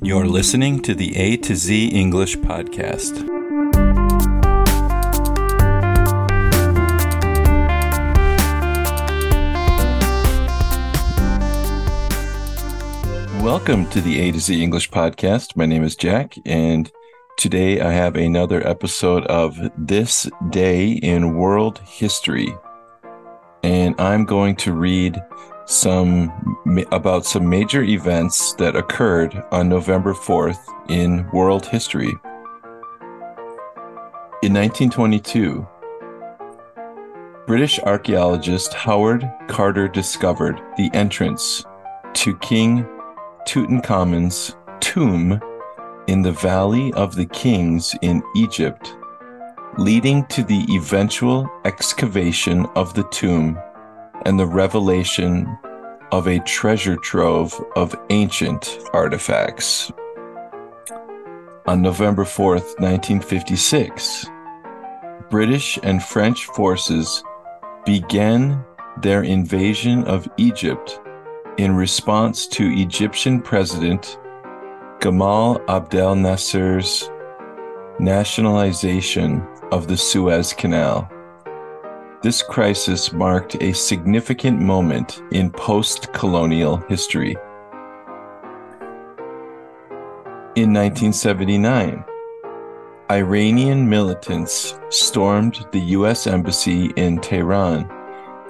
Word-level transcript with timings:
You're 0.00 0.28
listening 0.28 0.80
to 0.82 0.94
the 0.94 1.16
A 1.16 1.36
to 1.38 1.56
Z 1.56 1.88
English 1.88 2.36
Podcast. 2.38 3.26
Welcome 13.42 13.90
to 13.90 14.00
the 14.00 14.20
A 14.20 14.30
to 14.30 14.38
Z 14.38 14.62
English 14.62 14.88
Podcast. 14.90 15.56
My 15.56 15.66
name 15.66 15.82
is 15.82 15.96
Jack, 15.96 16.36
and 16.46 16.92
today 17.36 17.80
I 17.80 17.90
have 17.90 18.14
another 18.14 18.64
episode 18.66 19.26
of 19.26 19.58
This 19.76 20.30
Day 20.50 20.92
in 20.92 21.34
World 21.34 21.80
History. 21.80 22.54
And 23.64 24.00
I'm 24.00 24.24
going 24.24 24.54
to 24.56 24.72
read 24.72 25.20
some 25.68 26.32
about 26.92 27.26
some 27.26 27.46
major 27.46 27.82
events 27.82 28.54
that 28.54 28.74
occurred 28.74 29.44
on 29.52 29.68
November 29.68 30.14
4th 30.14 30.58
in 30.88 31.30
world 31.30 31.66
history. 31.66 32.16
In 34.42 34.54
1922, 34.54 35.68
British 37.46 37.78
archaeologist 37.80 38.72
Howard 38.72 39.30
Carter 39.48 39.88
discovered 39.88 40.58
the 40.78 40.90
entrance 40.94 41.64
to 42.14 42.34
King 42.38 42.86
Tutankhamun's 43.46 44.56
tomb 44.80 45.38
in 46.06 46.22
the 46.22 46.32
Valley 46.32 46.94
of 46.94 47.14
the 47.14 47.26
Kings 47.26 47.94
in 48.00 48.22
Egypt, 48.34 48.96
leading 49.76 50.24
to 50.26 50.42
the 50.42 50.64
eventual 50.70 51.46
excavation 51.66 52.64
of 52.74 52.94
the 52.94 53.04
tomb 53.10 53.58
and 54.24 54.38
the 54.38 54.46
revelation 54.46 55.58
of 56.12 56.26
a 56.26 56.38
treasure 56.40 56.96
trove 56.96 57.54
of 57.76 57.94
ancient 58.10 58.78
artifacts. 58.92 59.92
On 61.66 61.82
November 61.82 62.24
4th, 62.24 62.80
1956, 62.80 64.26
British 65.30 65.78
and 65.82 66.02
French 66.02 66.46
forces 66.46 67.22
began 67.84 68.64
their 69.02 69.22
invasion 69.22 70.04
of 70.04 70.28
Egypt 70.38 70.98
in 71.58 71.74
response 71.76 72.46
to 72.46 72.72
Egyptian 72.72 73.40
President 73.40 74.18
Gamal 75.00 75.62
Abdel 75.68 76.14
Nasser's 76.14 77.10
nationalization 78.00 79.46
of 79.70 79.88
the 79.88 79.96
Suez 79.96 80.52
Canal. 80.52 81.08
This 82.20 82.42
crisis 82.42 83.12
marked 83.12 83.62
a 83.62 83.72
significant 83.72 84.60
moment 84.60 85.22
in 85.30 85.52
post 85.52 86.12
colonial 86.12 86.78
history. 86.88 87.36
In 90.56 90.72
1979, 90.72 92.04
Iranian 93.08 93.88
militants 93.88 94.74
stormed 94.88 95.64
the 95.70 95.78
U.S. 95.96 96.26
Embassy 96.26 96.86
in 96.96 97.20
Tehran 97.20 97.88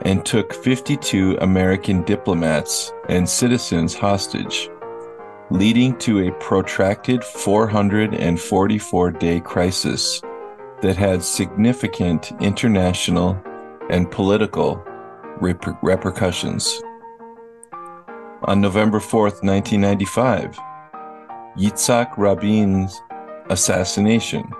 and 0.00 0.24
took 0.24 0.54
52 0.54 1.36
American 1.42 2.02
diplomats 2.04 2.90
and 3.10 3.28
citizens 3.28 3.94
hostage, 3.94 4.70
leading 5.50 5.94
to 5.98 6.26
a 6.26 6.32
protracted 6.40 7.22
444 7.22 9.10
day 9.10 9.40
crisis 9.40 10.22
that 10.80 10.96
had 10.96 11.22
significant 11.22 12.32
international 12.40 13.38
and 13.90 14.10
political 14.10 14.82
reper- 15.40 15.78
repercussions. 15.82 16.82
On 18.42 18.60
November 18.60 19.00
4th, 19.00 19.42
1995, 19.42 20.58
Yitzhak 21.56 22.16
Rabin's 22.16 23.00
assassination. 23.50 24.50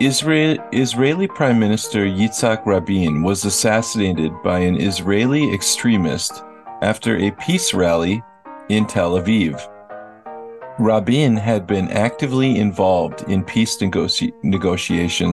Israel, 0.00 0.58
Israeli 0.72 1.26
Prime 1.26 1.58
Minister 1.58 2.00
Yitzhak 2.04 2.66
Rabin 2.66 3.22
was 3.22 3.44
assassinated 3.44 4.32
by 4.42 4.58
an 4.58 4.78
Israeli 4.80 5.54
extremist 5.54 6.42
after 6.82 7.16
a 7.16 7.30
peace 7.32 7.72
rally 7.72 8.22
in 8.68 8.86
Tel 8.86 9.12
Aviv. 9.12 9.58
Rabin 10.78 11.36
had 11.36 11.66
been 11.66 11.88
actively 11.88 12.58
involved 12.58 13.22
in 13.30 13.42
peace 13.42 13.80
negotiations 13.80 15.32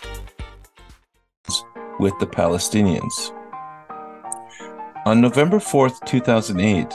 with 2.01 2.17
the 2.19 2.27
Palestinians. 2.27 3.31
On 5.05 5.21
November 5.21 5.59
4th, 5.59 6.03
2008, 6.05 6.89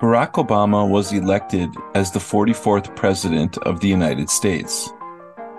Barack 0.00 0.32
Obama 0.34 0.88
was 0.88 1.12
elected 1.12 1.68
as 1.94 2.10
the 2.10 2.18
44th 2.18 2.94
President 2.96 3.58
of 3.58 3.80
the 3.80 3.88
United 3.88 4.30
States. 4.30 4.90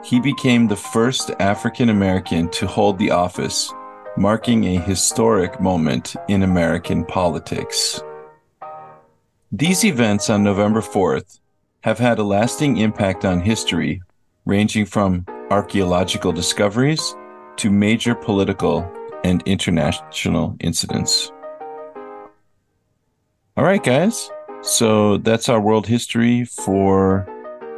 He 0.03 0.19
became 0.19 0.67
the 0.67 0.75
first 0.75 1.31
African 1.39 1.89
American 1.89 2.49
to 2.51 2.65
hold 2.65 2.97
the 2.97 3.11
office, 3.11 3.71
marking 4.17 4.63
a 4.63 4.79
historic 4.79 5.61
moment 5.61 6.15
in 6.27 6.41
American 6.43 7.05
politics. 7.05 8.01
These 9.51 9.83
events 9.83 10.29
on 10.29 10.43
November 10.43 10.81
4th 10.81 11.39
have 11.81 11.99
had 11.99 12.19
a 12.19 12.23
lasting 12.23 12.77
impact 12.77 13.25
on 13.25 13.41
history, 13.41 14.01
ranging 14.45 14.85
from 14.85 15.25
archaeological 15.51 16.31
discoveries 16.31 17.15
to 17.57 17.69
major 17.69 18.15
political 18.15 18.89
and 19.23 19.43
international 19.45 20.55
incidents. 20.59 21.31
All 23.57 23.63
right, 23.63 23.83
guys. 23.83 24.29
So 24.61 25.17
that's 25.17 25.49
our 25.49 25.59
world 25.59 25.87
history 25.87 26.45
for 26.45 27.27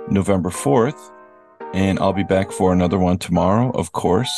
November 0.09 0.49
4th. 0.49 1.11
And 1.73 1.97
I'll 1.99 2.13
be 2.13 2.23
back 2.23 2.51
for 2.51 2.71
another 2.71 2.99
one 2.99 3.17
tomorrow, 3.17 3.71
of 3.71 3.93
course. 3.93 4.31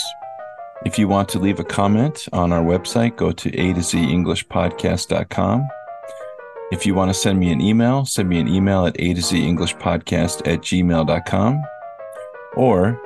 If 0.85 0.99
you 0.99 1.07
want 1.07 1.27
to 1.29 1.39
leave 1.39 1.59
a 1.59 1.63
comment 1.63 2.27
on 2.31 2.53
our 2.53 2.63
website, 2.63 3.15
go 3.15 3.31
to 3.31 3.49
a 3.59 3.73
to 3.73 3.81
z 3.81 3.97
englishpodcast.com. 3.97 5.67
If 6.71 6.85
you 6.85 6.95
want 6.95 7.09
to 7.09 7.13
send 7.13 7.39
me 7.39 7.51
an 7.51 7.61
email, 7.61 8.05
send 8.05 8.29
me 8.29 8.39
an 8.39 8.47
email 8.47 8.85
at 8.85 8.95
a 8.99 9.13
to 9.13 9.21
z 9.21 9.45
English 9.45 9.75
Podcast 9.75 10.47
at 10.47 10.61
gmail.com. 10.61 11.63
Or 12.55 13.01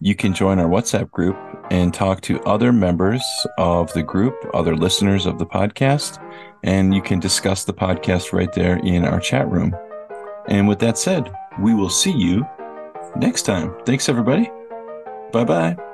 you 0.00 0.14
can 0.14 0.32
join 0.32 0.58
our 0.58 0.68
WhatsApp 0.68 1.10
group 1.10 1.36
and 1.70 1.92
talk 1.92 2.20
to 2.22 2.40
other 2.42 2.72
members 2.72 3.22
of 3.58 3.92
the 3.92 4.02
group, 4.02 4.34
other 4.54 4.76
listeners 4.76 5.26
of 5.26 5.38
the 5.38 5.46
podcast, 5.46 6.22
and 6.62 6.94
you 6.94 7.02
can 7.02 7.20
discuss 7.20 7.64
the 7.64 7.74
podcast 7.74 8.32
right 8.32 8.52
there 8.52 8.76
in 8.78 9.04
our 9.04 9.20
chat 9.20 9.50
room. 9.50 9.74
And 10.48 10.68
with 10.68 10.78
that 10.80 10.98
said, 10.98 11.34
we 11.60 11.74
will 11.74 11.90
see 11.90 12.12
you 12.12 12.46
next 13.16 13.42
time. 13.42 13.74
Thanks, 13.84 14.08
everybody. 14.08 14.50
Bye 15.32 15.44
bye. 15.44 15.93